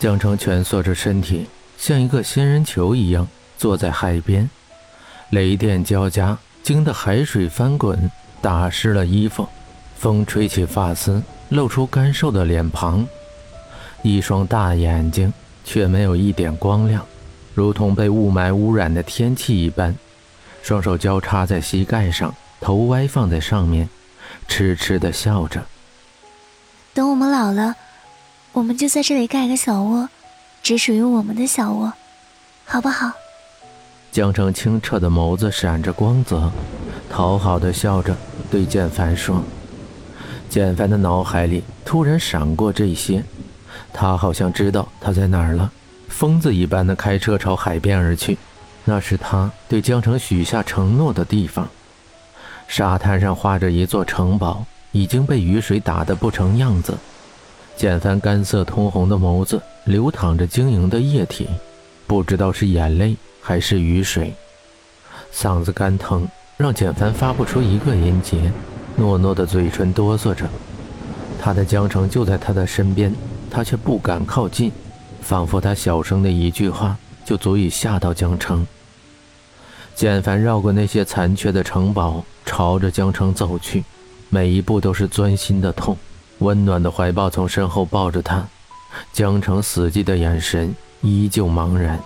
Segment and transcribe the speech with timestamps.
[0.00, 4.48] 江城蜷缩着身体，像一个仙人球一样坐在海边，
[5.28, 8.10] 雷电交加，惊得海水翻滚，
[8.40, 9.46] 打湿了衣服。
[9.98, 13.06] 风吹起发丝，露出干瘦的脸庞，
[14.00, 15.30] 一双大眼睛
[15.66, 17.04] 却没有一点光亮，
[17.52, 19.94] 如同被雾霾污染的天气一般。
[20.62, 23.86] 双手交叉在膝盖上，头歪放在上面，
[24.48, 25.62] 痴痴地笑着。
[26.94, 27.74] 等我们老了，
[28.52, 30.08] 我们就在这里盖个小窝，
[30.62, 31.92] 只属于我们的小窝，
[32.64, 33.12] 好不好？
[34.10, 36.50] 江城清澈的眸子闪着光泽，
[37.08, 38.16] 讨好的笑着
[38.50, 39.42] 对简凡说
[40.50, 43.22] ：“简凡的脑海里突然闪过这些，
[43.92, 45.70] 他好像知道他在哪儿了，
[46.08, 48.36] 疯子一般的开车朝海边而去。
[48.84, 51.68] 那是他对江城许下承诺的地方。
[52.66, 56.98] 沙滩上画着一座城堡。”已经被雨水打得不成样子，
[57.80, 61.48] 简凡干涩通红的眸子流淌着晶莹的液体，
[62.06, 64.34] 不知道是眼泪还是雨水。
[65.32, 68.52] 嗓子干疼，让简凡发不出一个音节，
[68.98, 70.46] 糯糯的嘴唇哆嗦着。
[71.40, 73.14] 他的江城就在他的身边，
[73.50, 74.70] 他却不敢靠近，
[75.22, 78.66] 仿佛他小声的一句话就足以吓到江城。
[79.94, 83.82] 简凡绕过那些残缺的城堡，朝着江城走去。
[84.28, 85.96] 每一步都是钻心的痛，
[86.40, 88.46] 温暖的怀抱从身后抱着他，
[89.12, 91.98] 江城死寂的眼神依旧茫然。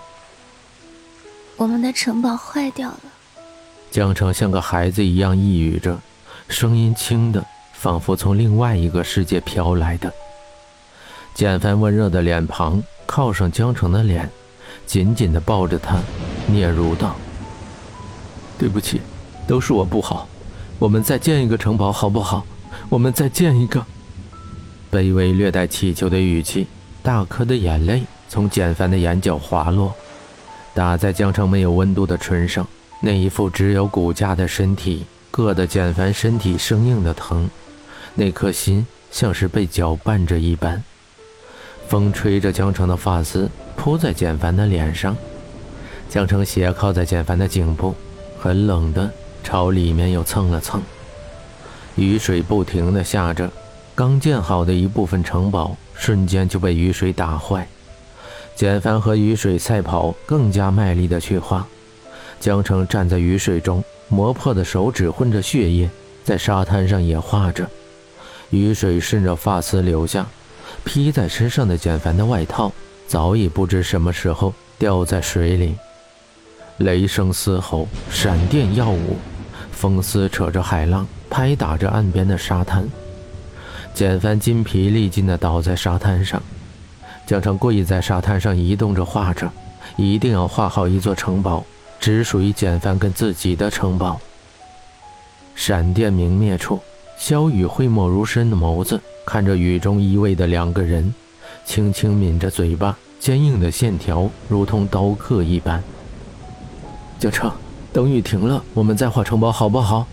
[1.57, 2.99] 我们的城堡坏掉了，
[3.89, 5.97] 江城像个孩子一样呓语着，
[6.49, 10.13] 声音轻的仿佛从另外一个世界飘来的。
[11.33, 14.29] 简凡温热的脸庞靠上江城的脸，
[14.85, 15.97] 紧紧的抱着他，
[16.49, 17.15] 嗫嚅道
[18.59, 19.01] ：“对不起，
[19.47, 20.27] 都是我不好。”
[20.77, 22.45] 我们再建一个城堡好不好？
[22.89, 23.85] 我们再建一个。
[24.95, 26.65] 卑微略带乞求的语气，
[27.03, 29.93] 大颗的眼泪从简凡的眼角滑落，
[30.73, 32.65] 打在江城没有温度的唇上。
[33.01, 37.49] 那一副只有骨架的身体，硌得简凡身体生硬的疼。
[38.13, 40.81] 那颗心像是被搅拌着一般。
[41.89, 45.15] 风吹着江城的发丝扑在简凡的脸上，
[46.09, 47.93] 江城斜靠在简凡的颈部，
[48.39, 49.11] 很冷的。
[49.43, 50.81] 朝里面又蹭了蹭，
[51.95, 53.51] 雨水不停地下着，
[53.95, 57.65] 刚建好的一部分城堡瞬间就被雨水打坏。
[58.53, 61.65] 简凡和雨水赛跑，更加卖力地去画。
[62.37, 65.89] 江城站在雨水中，磨破的手指混着血液，
[66.25, 67.65] 在沙滩上也画着。
[68.49, 70.25] 雨水顺着发丝流下，
[70.83, 72.73] 披在身上的简凡的外套
[73.07, 75.73] 早已不知什么时候掉在水里。
[76.79, 79.15] 雷声嘶吼，闪电耀舞。
[79.71, 82.85] 风撕扯着海浪，拍打着岸边的沙滩。
[83.95, 86.43] 简凡筋疲力尽地倒在沙滩上，
[87.25, 89.49] 江城跪在沙滩上移动着画着，
[89.95, 91.63] 一定要画好一座城堡，
[91.97, 94.19] 只属于简凡跟自己的城堡。
[95.55, 96.77] 闪电明灭处，
[97.17, 101.15] 萧雨讳莫如深的眸子看着雨中依偎的两个人，
[101.63, 105.81] 轻轻抿着嘴巴，坚硬的线条如同刀刻一般。
[107.17, 107.49] 江城。
[107.93, 110.05] 等雨停了，我们再画城堡好不好？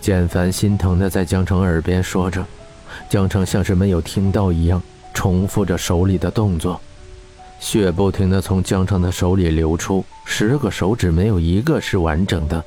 [0.00, 2.44] 简凡心疼的在江城耳边说着，
[3.08, 4.82] 江城像是没有听到一样，
[5.14, 6.80] 重复着手里的动作，
[7.60, 12.62] 血不停的从江城的手里流出，十个手指没有一个是完整的，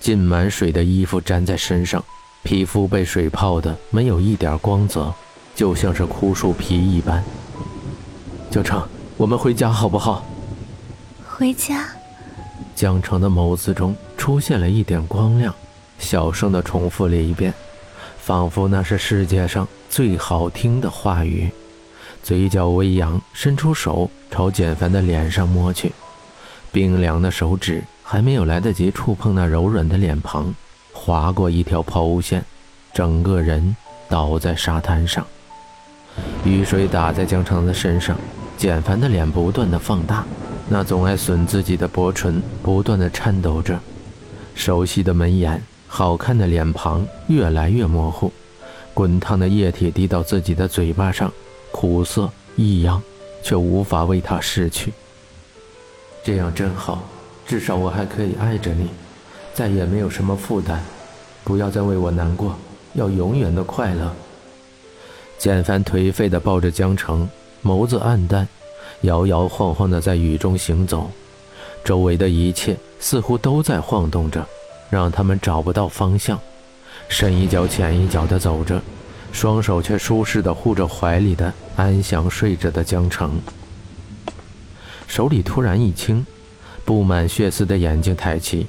[0.00, 2.02] 浸满水的衣服粘在身上，
[2.42, 5.12] 皮肤被水泡的没有一点光泽，
[5.54, 7.22] 就像是枯树皮一般。
[8.50, 8.82] 江城，
[9.18, 10.24] 我们回家好不好？
[11.28, 11.86] 回家。
[12.74, 15.54] 江城的眸子中出现了一点光亮，
[15.98, 17.52] 小声的重复了一遍，
[18.28, 21.50] 仿佛那是世界上最好听的话语。
[22.22, 25.90] 嘴角微扬，伸出手朝简凡的脸上摸去，
[26.70, 30.54] 冰凉的手指还没有来得及触碰那柔软的脸庞，
[30.92, 32.44] 划过一条抛物线，
[32.92, 33.74] 整个人
[34.10, 35.26] 倒在沙滩上。
[36.44, 38.14] 雨水打在江城的身上，
[38.58, 40.22] 简凡的脸不断的放大。
[40.68, 43.80] 那总爱损自己的薄唇不断的颤抖着，
[44.54, 48.30] 熟悉的门眼，好看的脸庞越来越模糊，
[48.94, 51.32] 滚烫的液体滴到自己的嘴巴上，
[51.72, 53.02] 苦涩异样，
[53.42, 54.92] 却无法为他逝去。
[56.22, 57.02] 这样真好，
[57.46, 58.90] 至少我还可以爱着你，
[59.54, 60.78] 再也没有什么负担，
[61.42, 62.54] 不要再为我难过，
[62.94, 64.14] 要永远的快乐。
[65.38, 67.28] 简凡颓废地抱着江城，
[67.64, 68.46] 眸子暗淡。
[69.02, 71.08] 摇摇晃晃地在雨中行走，
[71.84, 74.44] 周围的一切似乎都在晃动着，
[74.90, 76.38] 让他们找不到方向。
[77.08, 78.80] 深一脚浅一脚地走着，
[79.32, 83.40] 双手却舒适地护着怀里的安详睡着的江城。
[85.06, 86.26] 手里突然一轻，
[86.84, 88.66] 布满血丝的眼睛抬起，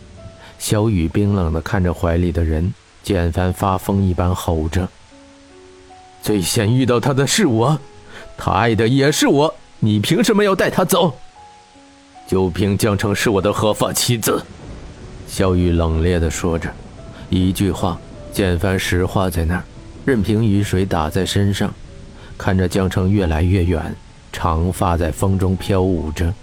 [0.58, 2.74] 小雨冰冷地看着怀里的人，
[3.04, 4.88] 简凡发疯一般吼着
[6.24, 7.80] ：“最先遇到他的是我，
[8.38, 11.14] 他爱的也是我，你凭什么要带他走？
[12.26, 14.46] 就凭江城是我的合法妻子。”
[15.40, 16.70] 萧雨冷冽地说着，
[17.30, 17.98] 一句话，
[18.34, 19.64] 简凡石化在那儿。
[20.04, 21.74] 任凭雨水打在身上，
[22.38, 23.96] 看着江城越来越远，
[24.34, 26.34] 长发在风中飘舞着。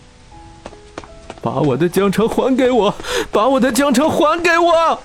[1.43, 2.95] 把我的江城还给我！
[3.31, 4.99] 把我的江城还给我！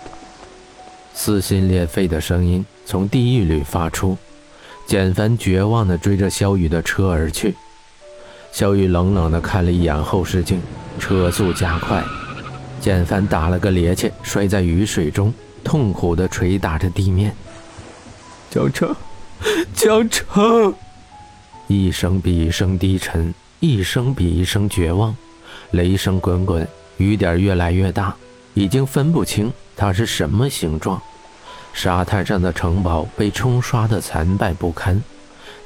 [1.14, 4.18] 撕心裂肺的声音从地狱里发出。
[4.88, 7.58] 简凡绝望地追着萧雨的车而去。
[8.54, 10.62] 萧雨冷冷地看了一眼后视镜，
[10.98, 12.02] 车速加快。
[12.82, 15.32] 简凡打了个趔趄，摔在雨水中，
[15.64, 17.32] 痛苦地捶打着地面。
[18.50, 18.96] 江城，
[19.72, 20.74] 江城，
[21.68, 25.16] 一声比一声低沉，一声比一声绝望，
[25.70, 26.68] 雷声滚滚，
[26.98, 28.16] 雨点越来越大，
[28.56, 31.00] 已经分不清它是什么形状。
[31.74, 35.02] 沙滩上的城堡被冲刷得残败不堪，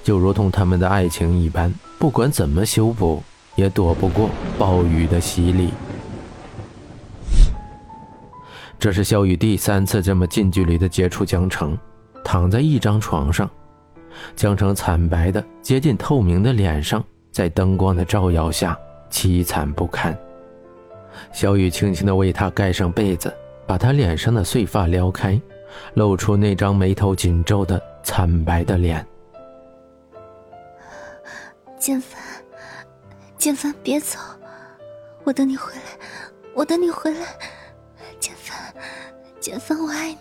[0.03, 3.23] 就如同他们的爱情一般，不管怎么修补，
[3.55, 4.29] 也躲不过
[4.59, 5.69] 暴雨的洗礼。
[8.85, 11.75] 这是小雨第三次这么近距离的接触江城。
[12.23, 13.49] 躺在一张床上，
[14.35, 18.77] 江城惨白的、接近透明的脸上，在灯光的照耀下
[19.09, 20.15] 凄惨不堪。
[21.33, 23.35] 小雨轻轻地为他盖上被子，
[23.65, 25.41] 把他脸上的碎发撩开，
[25.95, 29.03] 露出那张眉头紧皱的惨白的脸。
[31.79, 32.21] 简凡，
[33.35, 34.19] 简凡，别走，
[35.23, 35.81] 我等你回来，
[36.53, 37.25] 我等你回来，
[39.45, 40.17] 简凡，我爱你。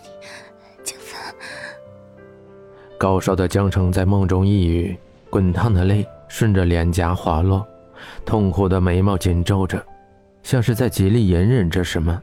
[2.99, 4.95] 高烧的江城在梦中呓语，
[5.31, 7.67] 滚烫的泪顺着脸颊滑落，
[8.27, 9.83] 痛苦的眉毛紧皱着，
[10.43, 12.21] 像是在极力隐忍着什么。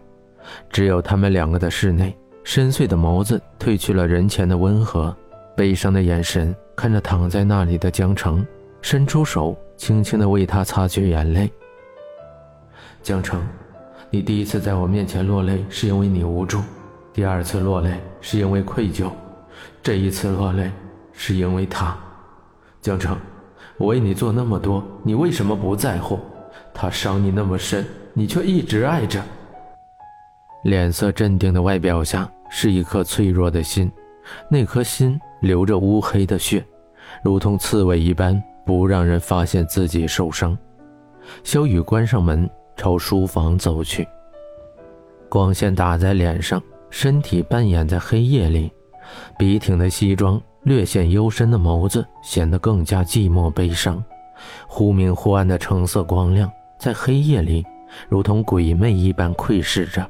[0.70, 5.16] 只有他们两个的室内，深邃的眸子褪去了人前的温和，
[5.58, 8.46] 悲伤的眼神看着躺在那里的江城，
[8.80, 11.52] 伸出手轻轻地为他擦去眼泪。
[13.02, 13.42] 江城，
[14.12, 16.62] 你第一次在我面前落泪是因为你无助，
[17.14, 19.10] 第二次落泪是因为愧疚。
[19.84, 20.72] 这一次落泪，
[21.12, 21.98] 是因为他，
[22.82, 23.18] 江城，
[23.78, 26.20] 我为你做那么多，你为什么不在乎？
[26.74, 29.22] 他伤你那么深，你却一直爱着。
[30.64, 33.92] 脸色镇定的外表下，是一颗脆弱的心，
[34.50, 36.64] 那颗心流着乌黑的血，
[37.24, 40.58] 如同刺猬一般，不让人发现自己受伤。
[41.44, 44.08] 萧雨关上门，朝书房走去。
[45.28, 46.62] 光线打在脸上，
[46.92, 48.72] 身体扮演在黑夜里。
[49.40, 54.02] 笔挺的西装，略显幽深的眸子显得更加寂寞悲伤。
[54.68, 57.66] 忽明忽暗的橙色光亮在黑夜里，
[58.08, 60.08] 如同鬼魅一般窥视着。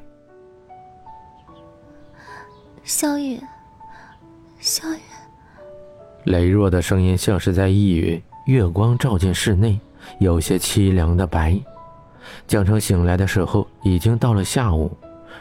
[2.84, 3.40] 萧雨，
[4.58, 4.98] 萧雨，
[6.26, 8.22] 羸弱的声音像是在呓语。
[8.46, 9.78] 月光照进室内，
[10.18, 11.56] 有些凄凉的白。
[12.46, 14.90] 江城醒来的时候已经到了下午，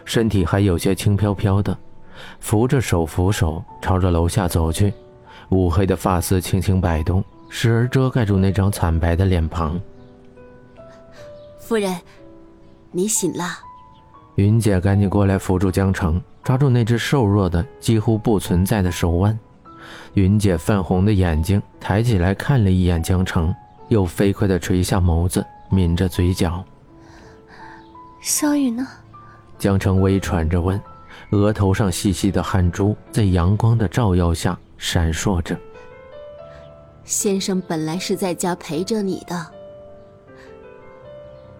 [0.05, 1.77] 身体还有些轻飘飘的。
[2.39, 4.93] 扶着手扶手，朝着楼下走去，
[5.49, 9.79] 乌黑的发丝轻轻摆动，时而遮盖住那张惨白的脸庞。
[11.59, 11.95] 夫人，
[12.91, 13.45] 你醒了。
[14.35, 19.37] 云姐赶紧过来扶住江城，抓住那只瘦弱的、几乎不存在的手腕。
[20.13, 23.53] 云姐泛红的眼睛抬起来看了一眼江城，
[23.87, 26.63] 又飞快地垂下眸子，抿着嘴角。
[28.21, 28.87] 小雨呢？
[29.61, 30.81] 江城微喘着问。
[31.29, 35.55] 额头上细细的汗珠在阳光的照耀下闪烁着。
[37.03, 39.45] 先生本来是在家陪着你的，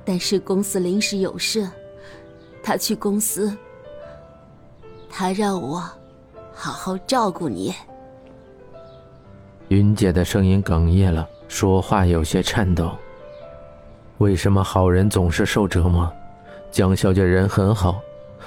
[0.04, 1.70] 但是公司临时有事，
[2.64, 3.56] 他去公司。
[5.10, 5.80] 他让我
[6.54, 7.74] 好好照顾你。
[9.68, 12.92] 云姐的声音哽咽了，说话有些颤抖。
[14.18, 16.12] 为什么好人总是受折磨？
[16.72, 18.02] 江小姐人很好。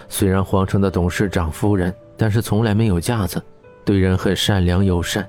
[0.08, 3.42] 虽然皇城的董事长夫人，但是从来没有架子，
[3.84, 5.26] 对人很善良友善。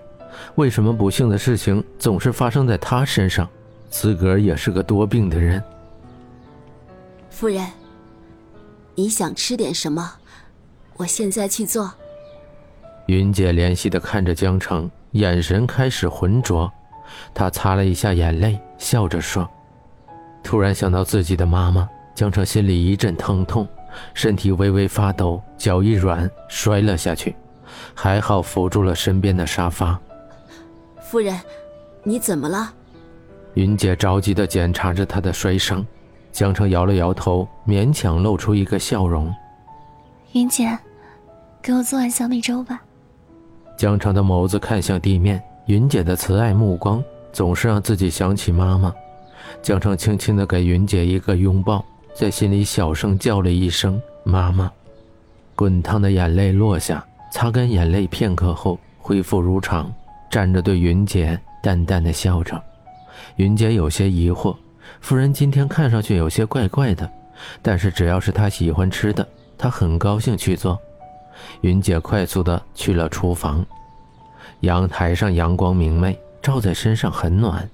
[0.55, 3.47] 为什么不幸的事情总是发生在她身上？
[3.89, 5.63] 自个儿也是个多病的人。
[7.29, 7.65] 夫人，
[8.95, 10.13] 你想吃点什么？
[10.97, 11.91] 我现在去做。
[13.05, 16.69] 云姐怜惜的看着江城，眼神开始浑浊。
[17.33, 19.47] 她擦了一下眼泪，笑着说
[20.43, 23.67] ：“突然想到自己的妈妈。”江城心里一阵疼痛。
[24.13, 27.33] 身体微微发抖，脚一软，摔了下去，
[27.93, 29.97] 还好扶住了身边的沙发。
[30.99, 31.39] 夫人，
[32.03, 32.73] 你怎么了？
[33.53, 35.85] 云姐着急地检查着他的摔伤，
[36.29, 39.33] 江城摇了摇头，勉强露出一个笑容。
[40.33, 40.77] 云姐，
[41.61, 42.81] 给我做碗小米粥吧。
[43.77, 48.93] 江城的眸子看向地面，云姐的慈爱目光总是让自己想起妈妈。
[49.61, 51.81] 江城轻轻地给云姐一个拥抱，
[52.15, 54.71] 在心里小声叫了一声“妈妈”。
[55.53, 59.93] 滚烫的眼泪落下，擦干眼泪，片刻后恢复如常，
[60.29, 62.59] 站着对云姐淡淡的笑着。
[63.35, 64.55] 云姐有些疑惑，
[65.01, 67.09] 夫人今天看上去有些怪怪的，
[67.61, 70.79] 但是只要是她喜欢吃的，她很高兴去做。
[71.59, 73.65] 云姐快速的去了厨房，
[74.61, 77.69] 阳台上阳光明媚，照在身上很暖。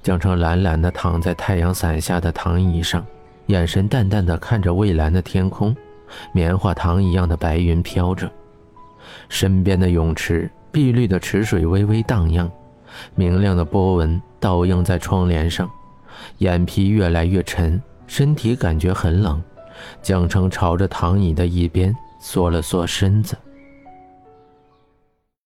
[0.00, 3.04] 江城懒懒的躺在太阳伞下的躺椅上，
[3.50, 5.74] 眼神淡淡的看着蔚蓝的天空，
[6.32, 8.30] 棉花糖一样的白云飘着。
[9.28, 12.48] 身边的泳池，碧绿的池水微微荡漾，
[13.16, 15.68] 明亮的波纹倒映在窗帘上，
[16.38, 19.42] 眼皮越来越沉，身体感觉很冷。
[20.00, 23.36] 江城朝着躺椅的一边缩了缩身子。